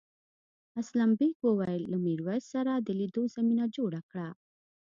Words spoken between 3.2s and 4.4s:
زمینه جوړه کړه.